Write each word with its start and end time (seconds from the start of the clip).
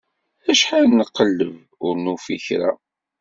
Acḥal 0.51 0.85
nqelleb, 0.99 1.57
ur 1.85 1.93
nufi 2.05 2.37
kra. 2.45 2.71